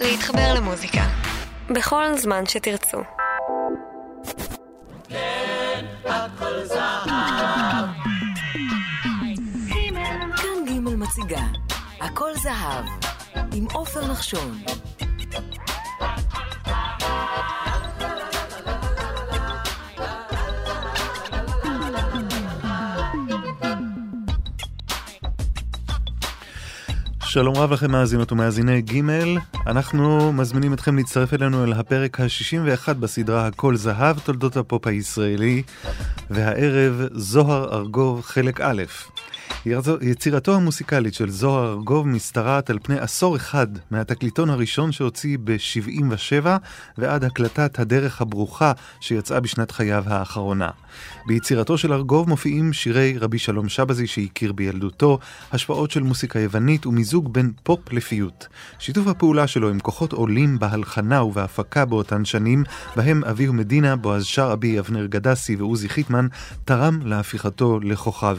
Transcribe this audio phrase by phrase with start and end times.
[0.00, 1.02] להתחבר למוזיקה.
[1.70, 2.98] בכל זמן שתרצו.
[10.36, 11.42] כאן ג' מציגה,
[12.00, 12.84] הכל זהב,
[13.52, 14.58] עם עופר נחשון.
[27.34, 29.00] שלום רב לכם מאזינות ומאזיני ג'
[29.66, 35.62] אנחנו מזמינים אתכם להצטרף אלינו אל הפרק ה-61 בסדרה הכל זהב תולדות הפופ הישראלי
[36.30, 38.82] והערב זוהר ארגוב חלק א'.
[40.00, 46.46] יצירתו המוסיקלית של זוהר ארגוב משתרעת על פני עשור אחד מהתקליטון הראשון שהוציא ב-77
[46.98, 50.70] ועד הקלטת הדרך הברוכה שיצאה בשנת חייו האחרונה.
[51.26, 55.18] ביצירתו של ארגוב מופיעים שירי רבי שלום שבזי שהכיר בילדותו,
[55.52, 58.46] השפעות של מוסיקה יוונית ומיזוג בין פופ לפיוט.
[58.78, 62.64] שיתוף הפעולה שלו עם כוחות עולים בהלחנה ובהפקה באותן שנים,
[62.96, 66.26] בהם אביהו מדינה, בועז שרעבי, אבנר גדסי ועוזי חיטמן,
[66.64, 68.38] תרם להפיכתו לכוכב.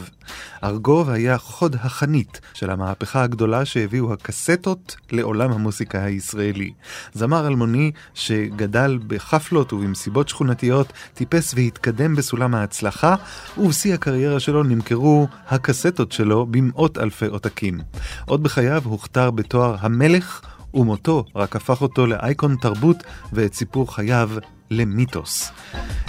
[0.64, 6.72] ארגוב היה חוד החנית של המהפכה הגדולה שהביאו הקסטות לעולם המוסיקה הישראלי.
[7.14, 13.14] זמר אלמוני שגדל בחפלות ובמסיבות שכונתיות, טיפס והתקדם בסולם ההצלחה,
[13.58, 17.80] ובשיא הקריירה שלו נמכרו הקסטות שלו במאות אלפי עותקים.
[18.26, 20.40] עוד בחייו הוכתר בתואר המלך,
[20.74, 22.96] ומותו רק הפך אותו לאייקון תרבות
[23.32, 24.30] ואת סיפור חייו
[24.70, 25.50] למיתוס.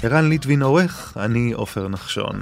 [0.04, 2.42] ערן ליטבין עורך, אני עופר נחשון.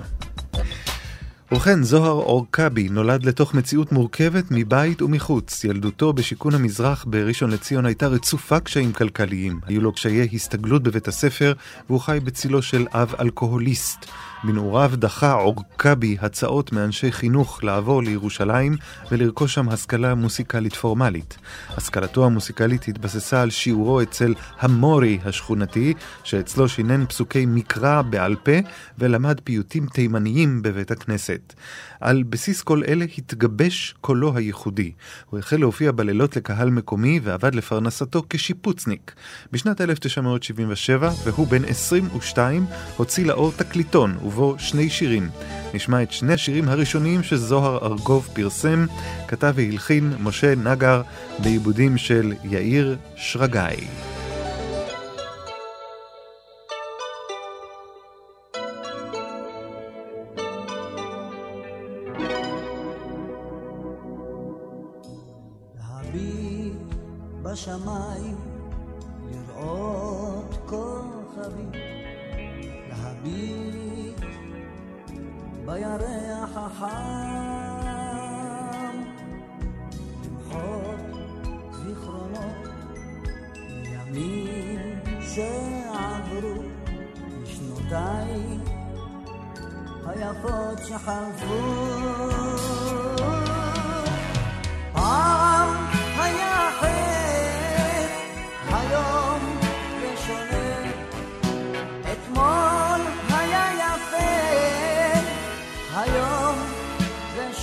[1.52, 5.64] ובכן, זוהר אורקבי נולד לתוך מציאות מורכבת מבית ומחוץ.
[5.64, 9.60] ילדותו בשיכון המזרח בראשון לציון הייתה רצופה קשיים כלכליים.
[9.66, 11.54] היו לו קשיי הסתגלות בבית הספר,
[11.90, 14.06] והוא חי בצילו של אב אלכוהוליסט.
[14.44, 18.76] בנעוריו דחה עורקבי הצעות מאנשי חינוך לעבור לירושלים
[19.12, 21.38] ולרכוש שם השכלה מוסיקלית פורמלית.
[21.78, 28.52] השכלתו המוסיקלית התבססה על שיעורו אצל המורי השכונתי, שאצלו שינן פסוקי מקרא בעל פה
[28.98, 31.54] ולמד פיוטים תימניים בבית הכנסת.
[32.00, 34.92] על בסיס כל אלה התגבש קולו הייחודי.
[35.30, 39.12] הוא החל להופיע בלילות לקהל מקומי ועבד לפרנסתו כשיפוצניק.
[39.52, 42.66] בשנת 1977, והוא בן 22,
[42.98, 45.30] הוציא לאור תקליטון, ובו שני שירים.
[45.74, 48.86] נשמע את שני השירים הראשונים שזוהר ארגוב פרסם,
[49.28, 51.02] כתב והלחין משה נגר
[51.40, 53.78] בעיבודים של יאיר שרגאי.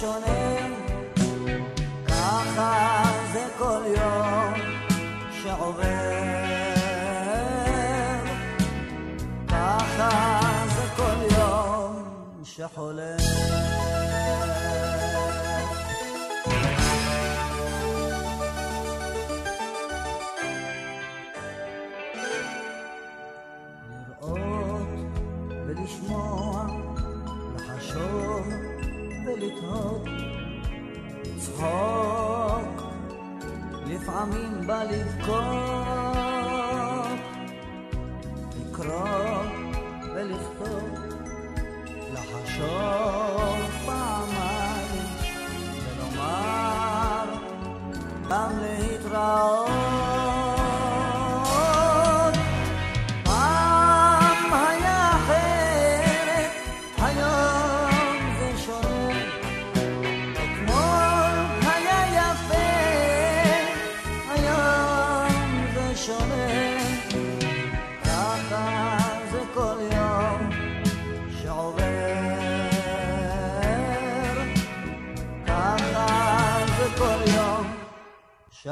[0.02, 0.56] שונה.
[2.06, 3.02] ככה
[3.32, 4.54] זה כל יום
[5.42, 5.82] שעובר.
[9.48, 10.40] ככה
[10.74, 12.04] זה כל יום
[12.44, 13.61] שחולף.
[34.66, 35.71] בא לבכות,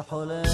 [0.01, 0.47] رحلات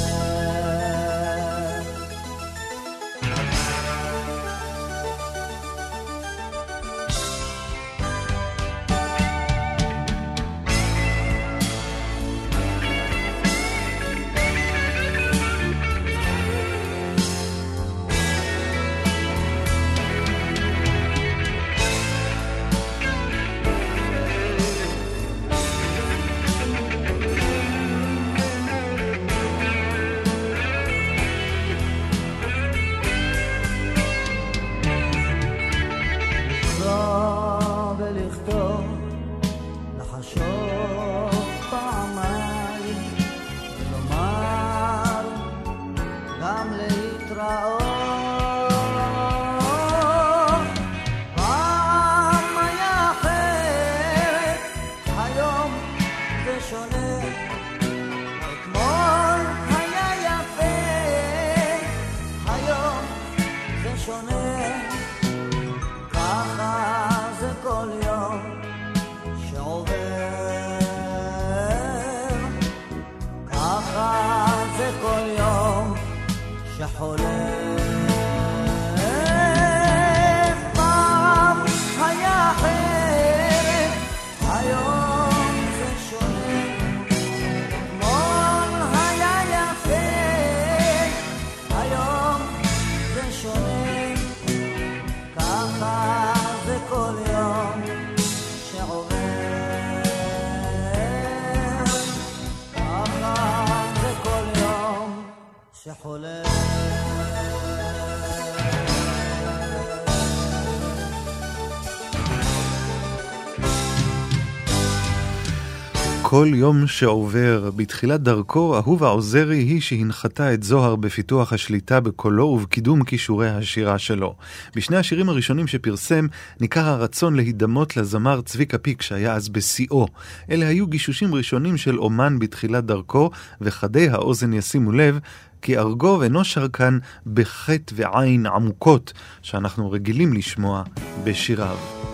[116.36, 123.04] כל יום שעובר, בתחילת דרכו, אהובה עוזרי היא שהנחתה את זוהר בפיתוח השליטה בקולו ובקידום
[123.04, 124.34] כישורי השירה שלו.
[124.74, 126.26] בשני השירים הראשונים שפרסם,
[126.60, 130.06] ניכר הרצון להידמות לזמר צביקה פיק שהיה אז בשיאו.
[130.50, 133.30] אלה היו גישושים ראשונים של אומן בתחילת דרכו,
[133.60, 135.18] וחדי האוזן ישימו לב
[135.62, 139.12] כי ארגוב אינו שרקן בחטא ועין עמוקות,
[139.42, 140.82] שאנחנו רגילים לשמוע
[141.24, 142.05] בשיריו.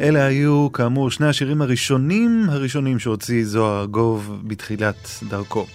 [0.00, 5.66] אלה היו כאמור שני השירים הראשונים הראשונים שהוציא זוהר ארגוב בתחילת דרכו.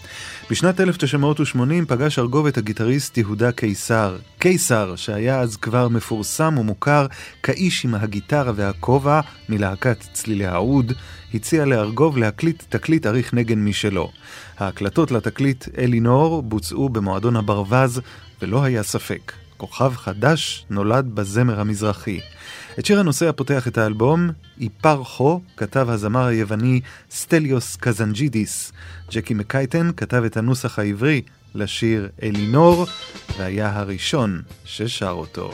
[0.52, 4.18] בשנת 1980 פגש ארגוב את הגיטריסט יהודה קיסר.
[4.40, 7.06] קיסר, שהיה אז כבר מפורסם ומוכר
[7.44, 10.94] כאיש עם הגיטרה והכובע מלהקת צלילי העוד,
[11.34, 14.12] הציע לארגוב להקליט תקליט אריך נגן משלו.
[14.58, 18.02] ההקלטות לתקליט אלינור בוצעו במועדון הברווז,
[18.42, 22.20] ולא היה ספק, כוכב חדש נולד בזמר המזרחי.
[22.80, 24.30] את שיר הנושא הפותח את האלבום,
[24.62, 28.72] Υπάρχω, כתב הזמר היווני סטליוס קזנג'ידיס.
[29.12, 31.22] ג'קי מקייטן כתב את הנוסח העברי
[31.56, 32.86] לשיר אלינור,
[33.38, 35.52] והיה הראשון ששר אותו.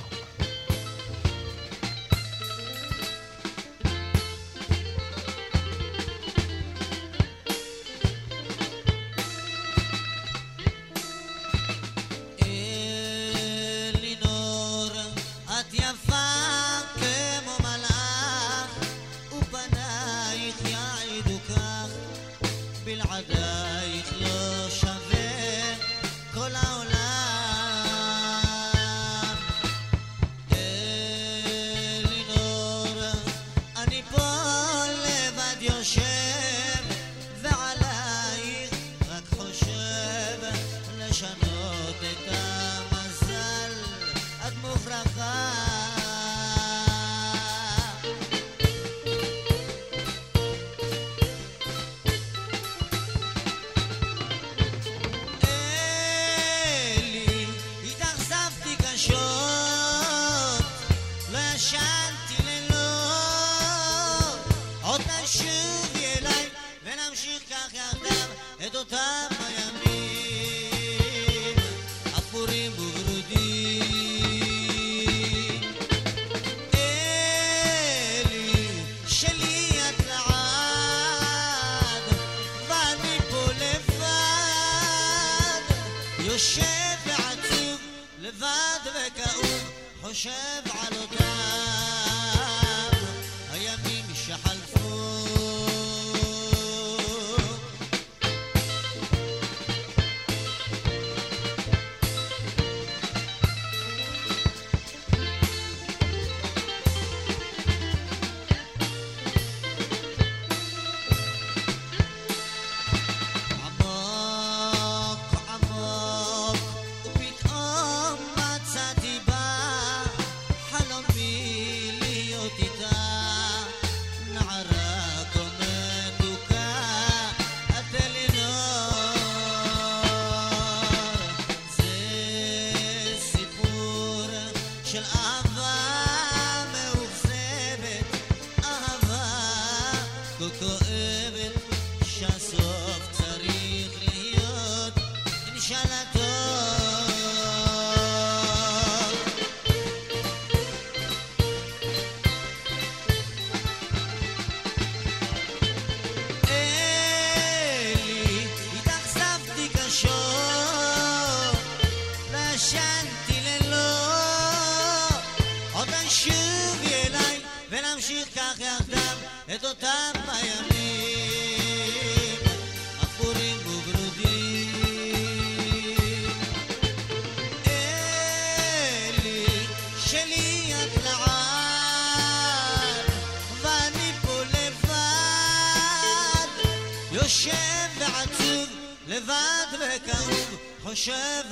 [191.09, 191.48] Yeah.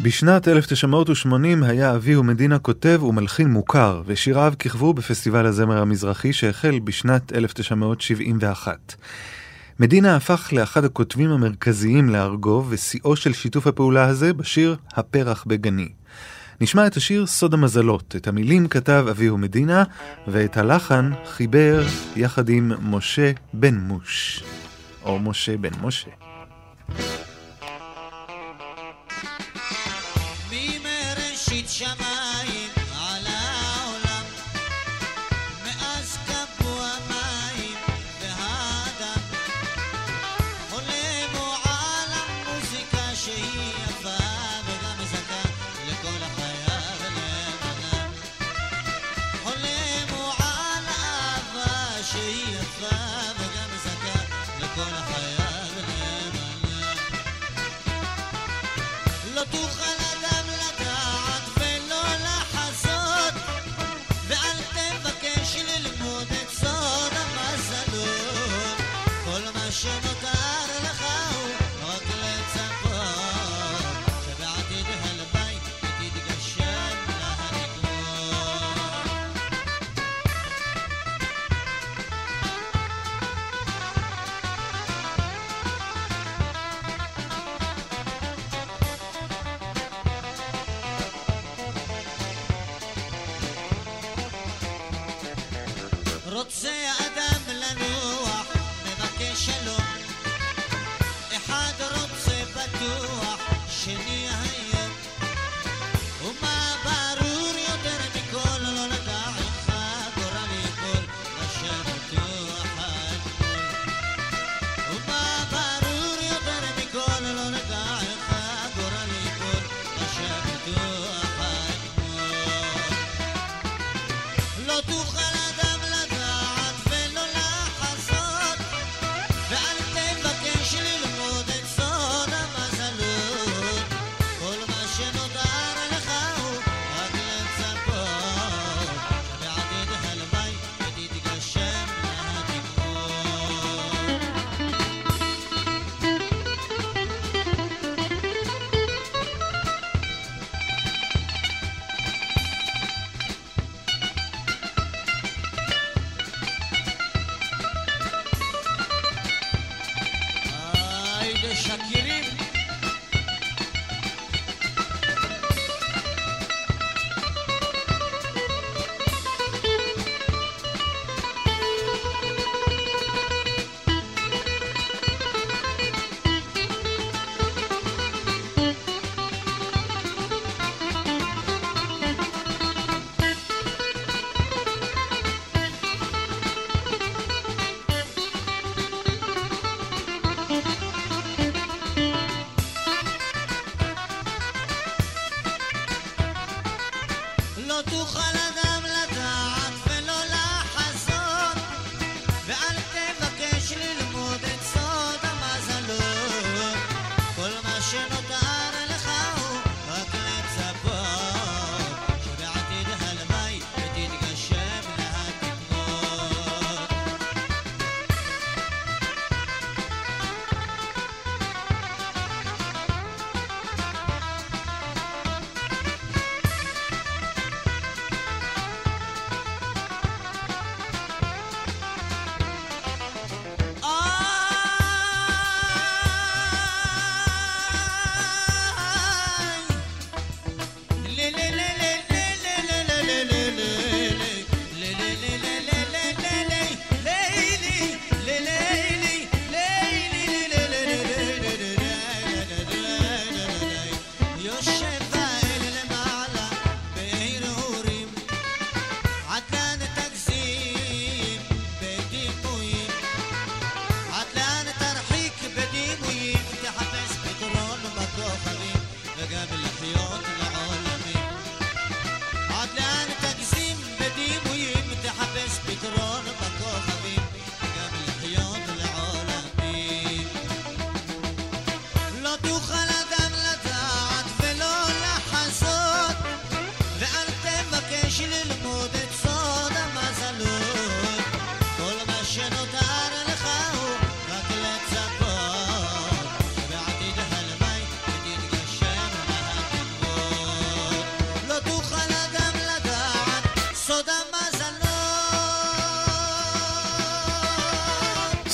[0.00, 7.32] בשנת 1980 היה אבי ומדינה כותב ומלחין מוכר, ושיריו כיכבו בפסטיבל הזמר המזרחי שהחל בשנת
[7.32, 8.94] 1971.
[9.80, 15.88] מדינה הפך לאחד הכותבים המרכזיים לארגוב, ושיאו של שיתוף הפעולה הזה בשיר "הפרח בגני".
[16.60, 18.16] נשמע את השיר סוד המזלות.
[18.16, 19.84] את המילים כתב אביהו מדינה,
[20.28, 21.86] ואת הלחן חיבר
[22.16, 24.42] יחד עם משה בן מוש.
[25.02, 26.27] או משה בן משה.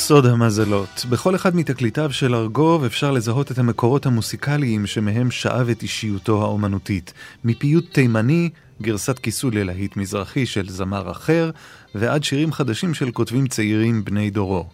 [0.07, 1.07] סוד המזלות.
[1.11, 7.13] בכל אחד מתקליטיו של ארגוב אפשר לזהות את המקורות המוסיקליים שמהם שאב את אישיותו האומנותית.
[7.45, 8.51] מפיוט תימני,
[8.83, 11.51] גרסת כיסוי ללהיט מזרחי של זמר אחר,
[11.95, 14.67] ועד שירים חדשים של כותבים צעירים בני דורו.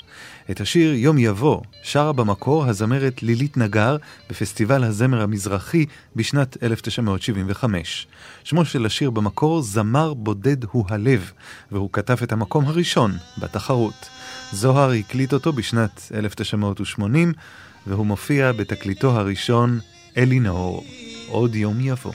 [0.51, 3.97] את השיר "יום יבוא" שרה במקור הזמרת לילית נגר
[4.31, 8.07] בפסטיבל הזמר המזרחי בשנת 1975.
[8.45, 11.33] שמו של השיר במקור "זמר בודד הוא הלב",
[11.73, 14.09] והוא כתב את המקום הראשון בתחרות.
[14.53, 17.33] זוהר הקליט אותו בשנת 1980,
[17.87, 19.81] והוא מופיע בתקליטו הראשון,
[20.17, 20.85] אלינור,
[21.29, 22.13] עוד יום יבוא.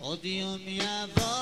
[0.00, 1.36] Odium ya va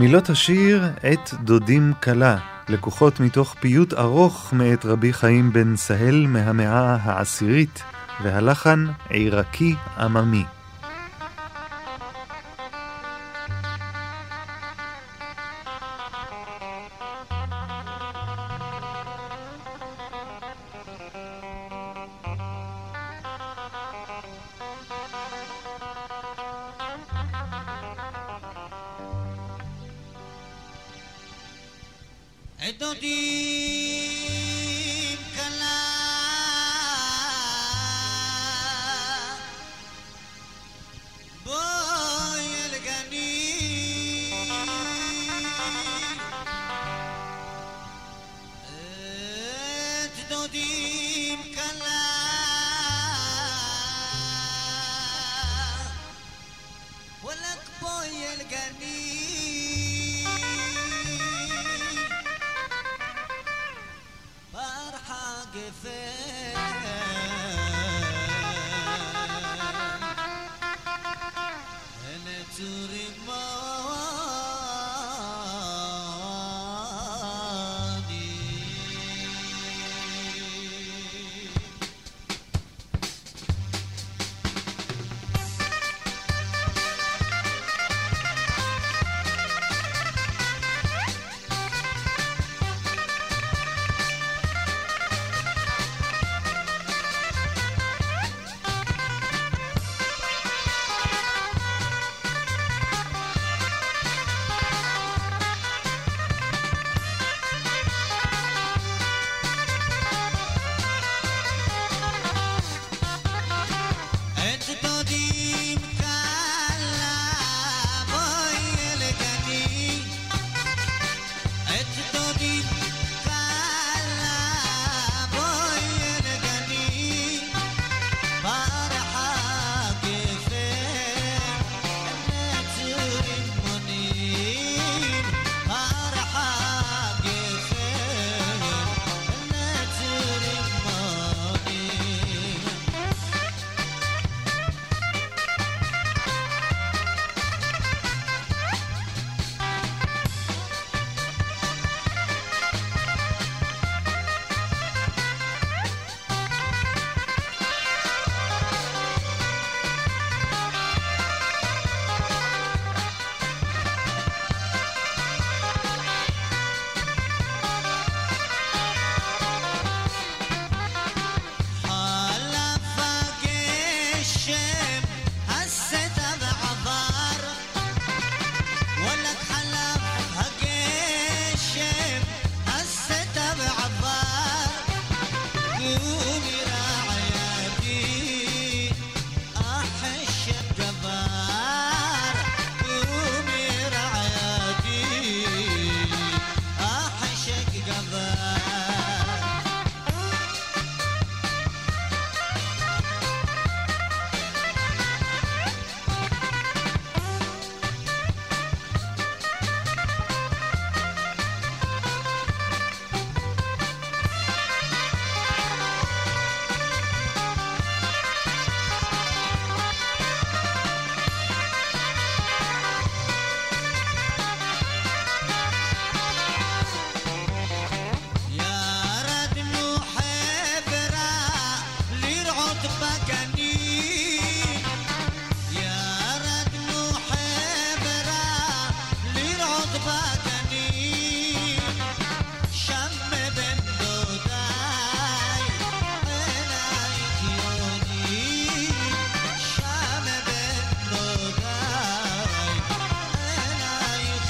[0.00, 2.36] מילות השיר "עת דודים כלה",
[2.68, 7.82] לקוחות מתוך פיוט ארוך מאת רבי חיים בן סהל מהמאה העשירית,
[8.22, 10.44] והלחן עירקי עממי.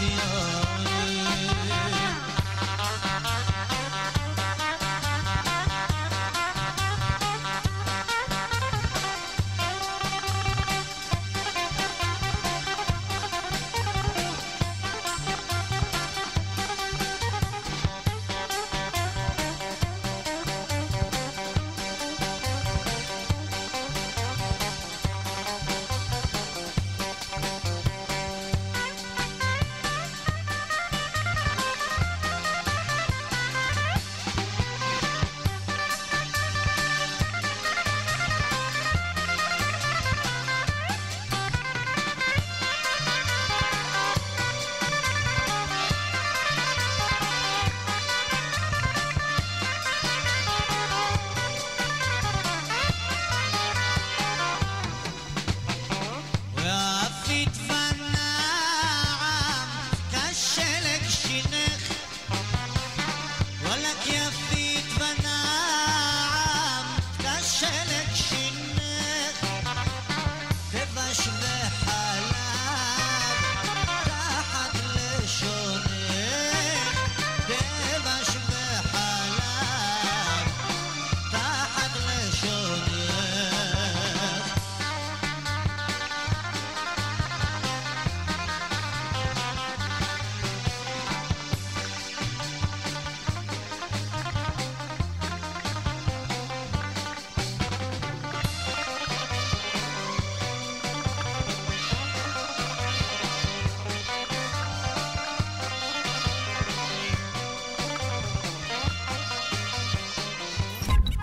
[0.01, 0.50] Krishna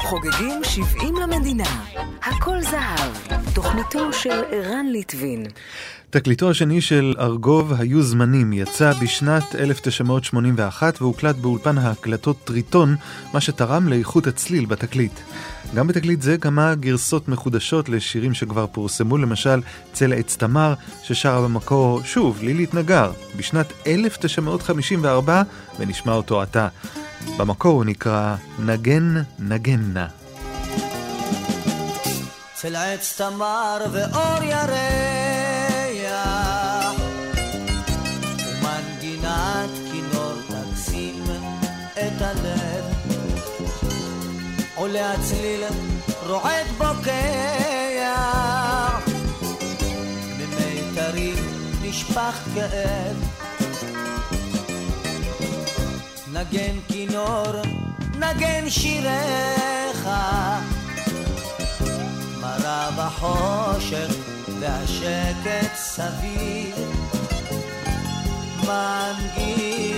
[0.09, 1.85] חוגגים 70 למדינה.
[2.23, 3.39] הכל זהב.
[3.53, 5.45] תוכניתו של ערן ליטבין.
[6.09, 12.95] תקליטו השני של ארגוב היו זמנים, יצא בשנת 1981 והוקלט באולפן ההקלטות טריטון,
[13.33, 15.19] מה שתרם לאיכות הצליל בתקליט.
[15.75, 19.61] גם בתקליט זה כמה גרסות מחודשות לשירים שכבר פורסמו, למשל
[19.93, 25.43] צל עץ תמר, ששרה במקור, שוב, לילית נגר, בשנת 1954,
[25.79, 26.67] ונשמע אותו עתה.
[27.37, 30.07] במקור הוא נקרא נגן נגנה.
[32.53, 35.67] צל עץ תמר ואור ירח
[38.47, 41.23] ומנגינת כינור תקסים
[41.93, 42.85] את הלב
[44.75, 45.63] עולה הצליל
[46.25, 48.17] רועד בוקע
[50.37, 51.35] ממיתרים
[51.81, 53.17] נשפך כאב
[56.33, 56.75] נגן
[57.17, 57.62] כינור
[58.19, 60.10] נגן שיריך.
[62.41, 64.15] מרה בחושך
[64.60, 66.75] והשקט סביב
[68.63, 69.97] מנגינותיך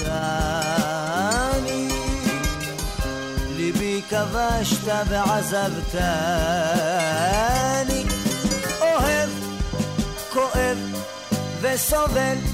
[0.00, 0.68] הקסמתני.
[3.56, 6.04] ליבי כבשת ועזבתני.
[8.80, 9.30] אוהב,
[10.32, 10.78] כואב
[11.60, 12.49] וסובל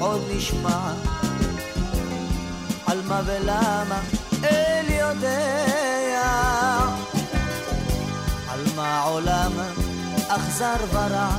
[0.00, 0.92] עוד נשמע
[2.86, 4.00] על מה ולמה
[4.44, 6.22] אל יודע.
[8.48, 9.52] על מה עולם
[10.28, 11.36] אכזר ורע.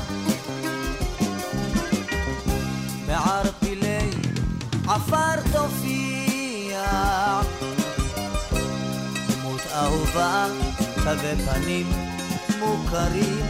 [3.08, 4.10] מערפילי
[4.88, 6.92] עפר תופיע.
[9.30, 10.46] דמות אהובה,
[10.96, 11.90] תווי פנים
[12.60, 13.46] מוכרים,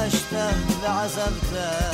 [0.00, 1.89] عشته بعزمته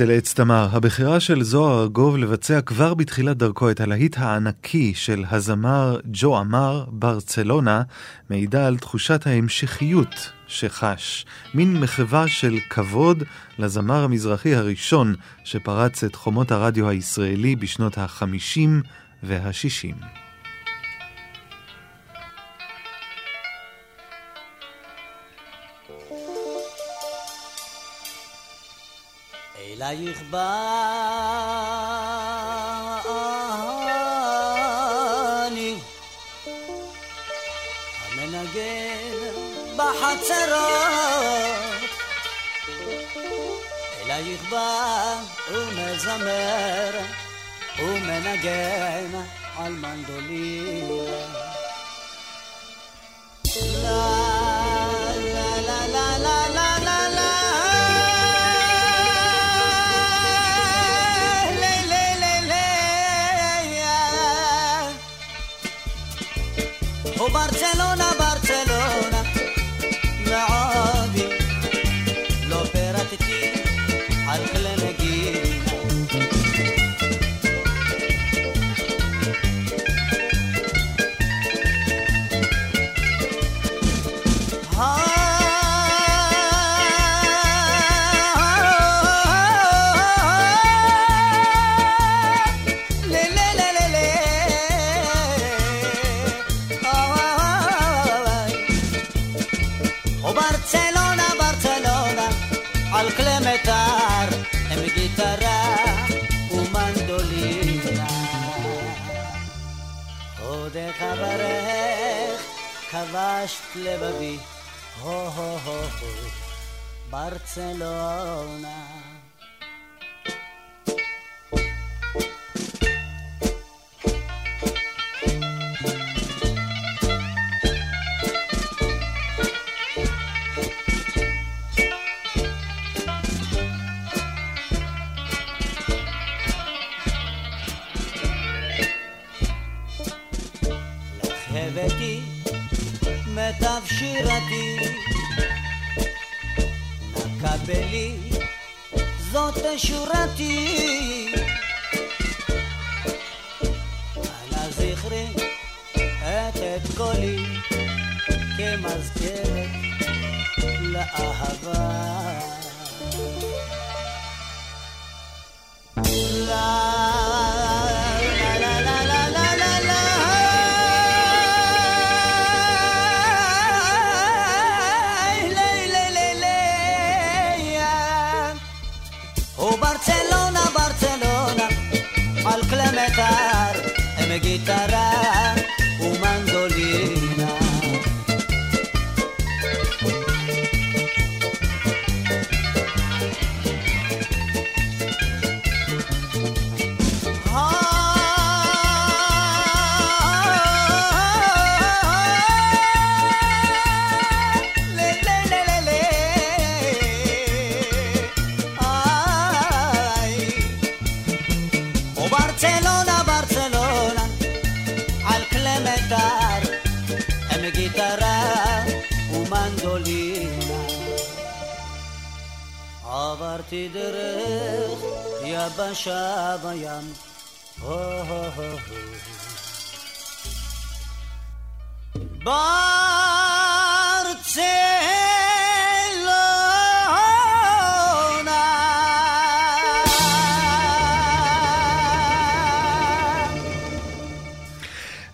[0.00, 5.24] צל עץ תמר, הבחירה של זוהר ארגוב לבצע כבר בתחילת דרכו את הלהיט הענקי של
[5.30, 7.82] הזמר ג'ו אמר, ברצלונה,
[8.30, 11.26] מעידה על תחושת ההמשכיות שחש.
[11.54, 13.22] מין מחווה של כבוד
[13.58, 18.68] לזמר המזרחי הראשון שפרץ את חומות הרדיו הישראלי בשנות ה-50
[19.22, 20.04] וה-60.
[29.80, 30.56] אלייך בא
[35.46, 35.74] אני
[38.04, 39.16] המנגן
[39.76, 41.10] בחצרות.
[44.04, 45.16] אלייך בא
[45.50, 47.00] ומזמר
[47.78, 49.20] ומנגן
[49.56, 51.40] על מנדולינה
[53.82, 54.00] la
[55.34, 56.69] la la la la
[67.20, 67.89] o Barcellona.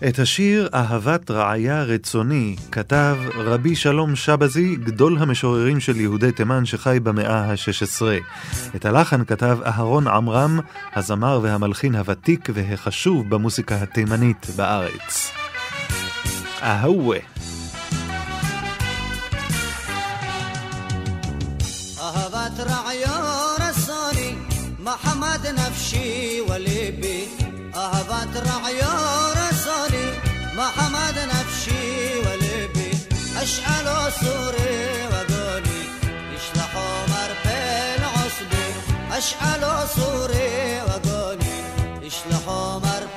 [0.07, 6.97] את השיר "אהבת רעיה רצוני" כתב רבי שלום שבזי, גדול המשוררים של יהודי תימן שחי
[7.03, 8.01] במאה ה-16.
[8.75, 10.59] את הלחן כתב אהרון עמרם,
[10.95, 15.31] הזמר והמלחין הוותיק והחשוב במוסיקה התימנית בארץ.
[16.61, 17.19] אהווה.
[22.01, 24.35] אהבת רעיו רצוני,
[24.79, 27.25] מחמד נפשי וליבי,
[27.77, 28.93] أهبت رعيا
[29.33, 30.05] رساني
[30.53, 32.91] محمد نفشي ولبي
[33.41, 35.81] أشعل سوري وقولي
[36.35, 37.55] يشلح عمر في
[37.97, 38.67] العصبي
[39.11, 41.57] أشعل سوري وقولي
[42.01, 43.01] يشلح عمر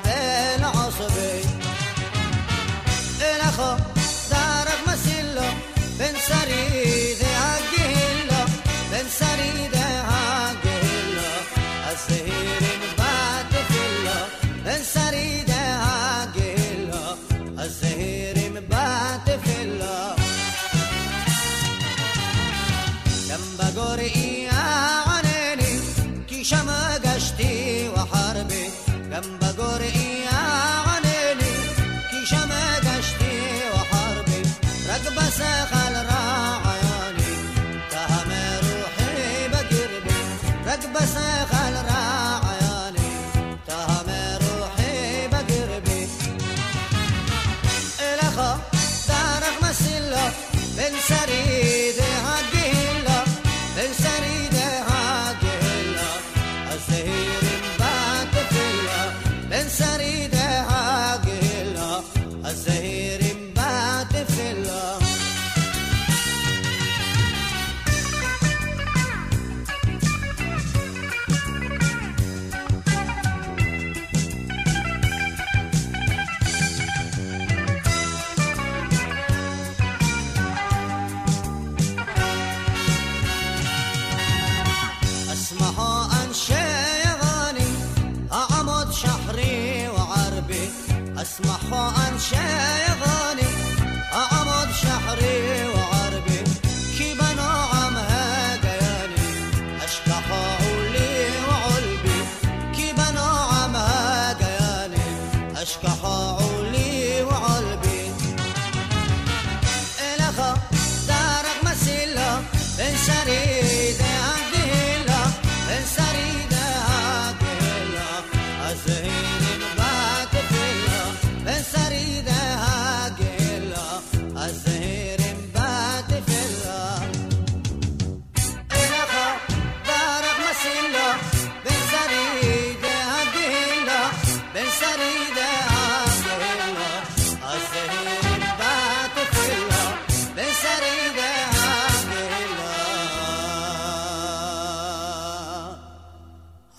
[91.50, 92.89] اسمحوا انشي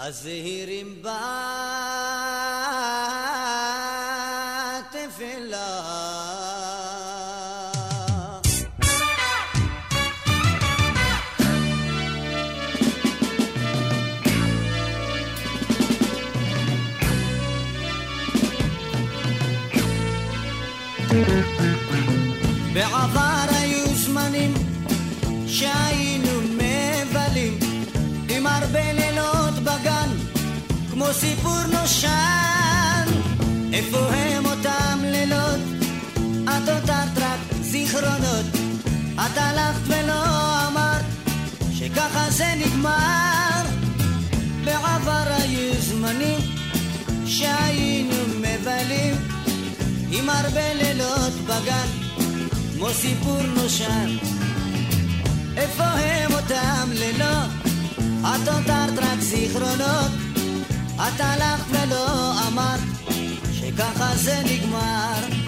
[0.01, 1.50] الزهير مبات
[31.82, 33.06] נושן
[33.72, 35.60] איפה הם אותם לילות?
[36.44, 38.46] את הותרת רק זיכרונות
[39.14, 40.24] את הלכת ולא
[40.68, 41.04] אמרת
[41.72, 43.62] שככה זה נגמר
[44.64, 46.40] בעבר היו זמנים
[47.26, 49.14] שהיינו מבלים
[50.10, 51.86] עם הרבה לילות בגן,
[52.76, 54.16] כמו סיפור נושן.
[55.56, 57.50] איפה הם אותם לילות?
[58.20, 60.31] את הותרת רק זיכרונות.
[61.08, 62.80] את הלכת ולא אמרת
[63.52, 65.41] שככה זה נגמר.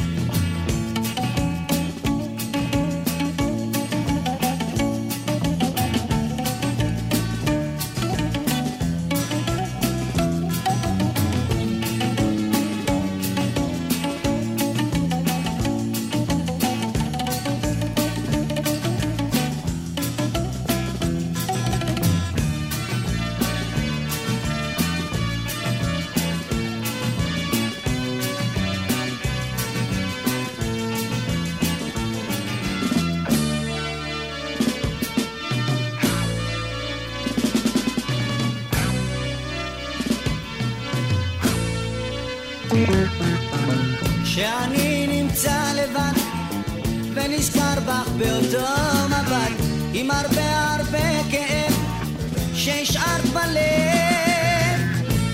[52.95, 54.81] שהשארת בלב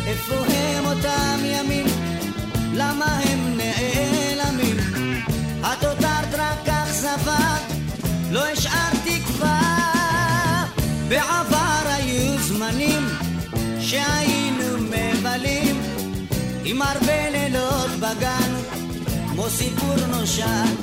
[0.06, 1.86] איפה הם אותם ימים?
[2.74, 4.76] למה הם נעלמים?
[5.60, 7.56] את הותרת רק אכזבה
[8.30, 10.66] לא השארת תקווה
[11.08, 13.08] בעבר היו זמנים
[13.80, 15.80] שהיינו מבלים
[16.64, 18.54] עם הרבה לילות בגן
[19.32, 20.74] כמו סיפור נושן.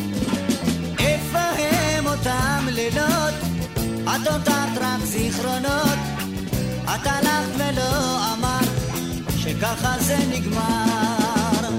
[0.99, 3.34] איפה הם אותם לילות?
[4.03, 5.97] את הותרת רק זיכרונות.
[7.02, 8.70] את הלכת ולא אמרת
[9.38, 11.70] שככה זה נגמר.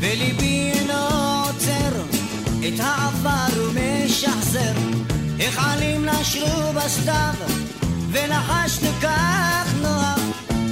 [0.00, 0.92] וליבי אינו
[1.46, 2.02] עוצר
[2.68, 4.72] את העבר ומשחזר
[5.40, 7.34] איך עלים נשרו בסתיו
[8.12, 10.20] ונחשנו כך נוח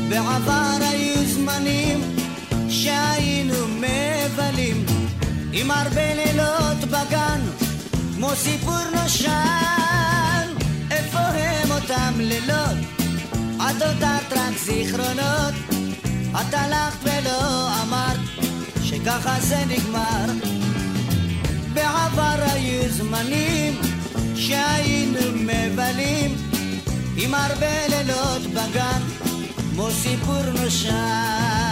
[0.09, 2.01] בעבר היו זמנים
[2.83, 4.87] שהיינו מבלים
[5.53, 7.41] עם הרבה לילות בגן
[8.15, 10.49] כמו סיפור נושן.
[10.91, 12.79] איפה הם אותם לילות?
[13.57, 15.55] את הותרת רק זיכרונות?
[16.31, 18.21] את הלכת ולא אמרת
[18.83, 20.27] שככה זה נגמר.
[21.75, 23.81] בעבר היו זמנים
[24.35, 26.37] שהיינו מבלים
[27.17, 29.03] עם הרבה לילות בגן
[29.75, 31.72] כמו סיפור נושן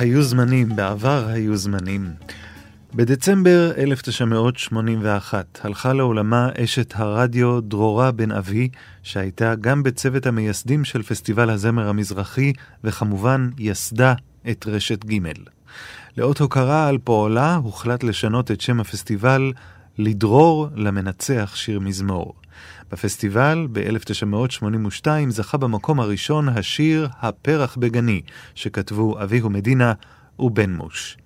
[0.00, 2.10] היו זמנים, בעבר היו זמנים.
[2.94, 8.68] בדצמבר 1981 הלכה לעולמה אשת הרדיו דרורה בן אבי,
[9.02, 12.52] שהייתה גם בצוות המייסדים של פסטיבל הזמר המזרחי,
[12.84, 14.14] וכמובן יסדה
[14.50, 15.18] את רשת ג'.
[16.16, 19.52] לאות הוקרה על פועלה הוחלט לשנות את שם הפסטיבל
[19.98, 22.39] לדרור למנצח שיר מזמור.
[22.92, 28.20] בפסטיבל ב-1982 זכה במקום הראשון השיר "הפרח בגני",
[28.54, 29.92] שכתבו אביהו מדינה
[30.38, 31.16] ובן מוש.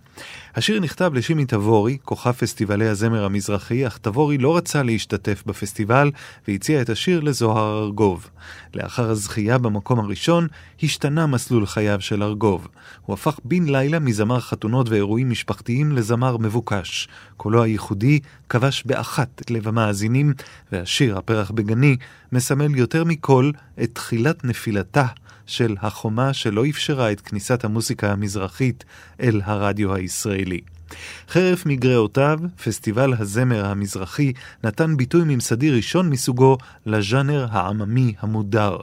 [0.54, 6.10] השיר נכתב לשימי תבורי, כוכב פסטיבלי הזמר המזרחי, אך תבורי לא רצה להשתתף בפסטיבל
[6.48, 8.30] והציע את השיר לזוהר ארגוב.
[8.74, 10.46] לאחר הזכייה במקום הראשון,
[10.82, 12.68] השתנה מסלול חייו של ארגוב.
[13.06, 17.08] הוא הפך בן לילה מזמר חתונות ואירועים משפחתיים לזמר מבוקש.
[17.36, 20.32] קולו הייחודי כבש באחת את לב המאזינים,
[20.72, 21.96] והשיר "הפרח בגני"
[22.32, 23.50] מסמל יותר מכל
[23.82, 25.06] את תחילת נפילתה
[25.46, 28.84] של החומה שלא אפשרה את כניסת המוסיקה המזרחית
[29.20, 30.60] אל הרדיו הישראלי.
[31.28, 34.32] חרף מגרעותיו, פסטיבל הזמר המזרחי
[34.64, 38.76] נתן ביטוי ממסדי ראשון מסוגו לז'אנר העממי המודר.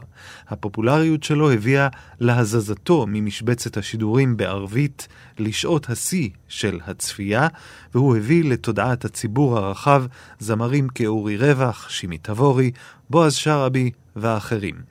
[0.49, 1.87] הפופולריות שלו הביאה
[2.19, 5.07] להזזתו ממשבצת השידורים בערבית
[5.39, 7.47] לשעות השיא של הצפייה,
[7.95, 10.05] והוא הביא לתודעת הציבור הרחב
[10.39, 12.71] זמרים כאורי רווח, שימי תבורי,
[13.09, 14.90] בועז שרעבי ואחרים.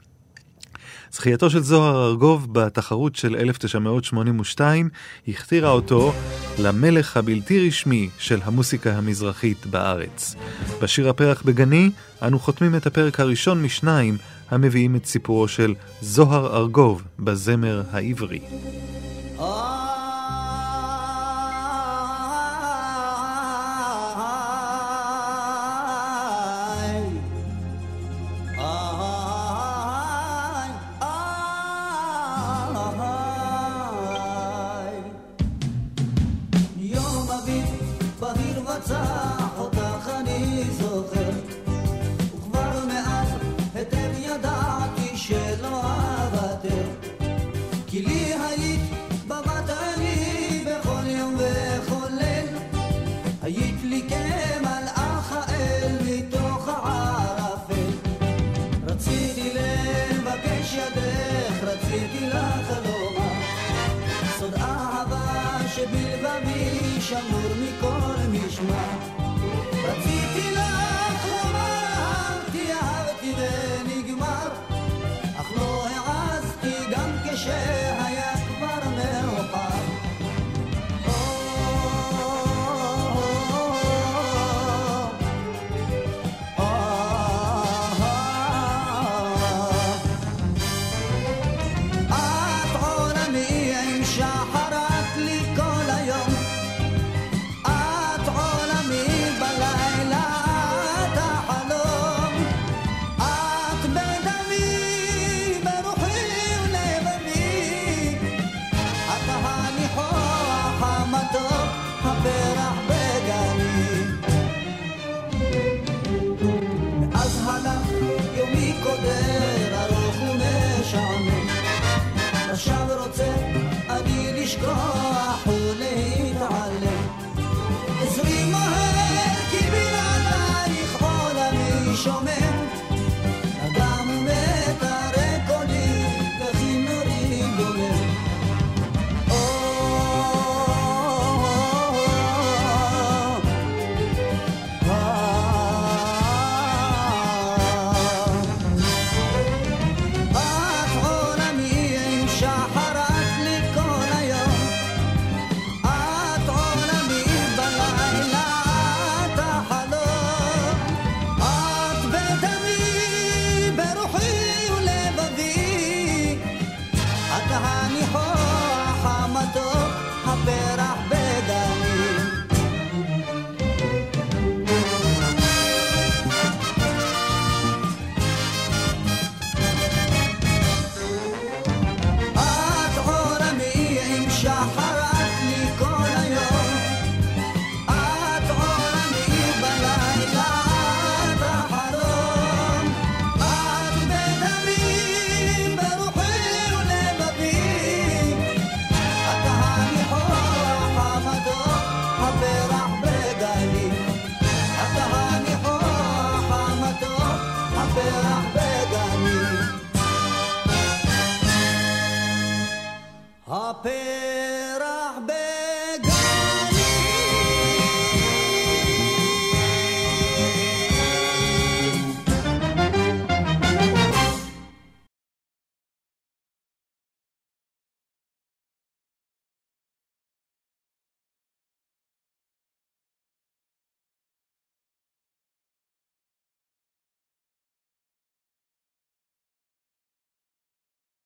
[1.12, 4.88] זכייתו של זוהר ארגוב בתחרות של 1982
[5.28, 6.12] הכתירה אותו
[6.58, 10.34] למלך הבלתי רשמי של המוסיקה המזרחית בארץ.
[10.82, 11.90] בשיר הפרח בגני
[12.22, 14.16] אנו חותמים את הפרק הראשון משניים
[14.50, 18.40] המביאים את סיפורו של זוהר ארגוב בזמר העברי.
[19.38, 19.89] Oh
[67.10, 68.99] Shamur mi kor mi משמר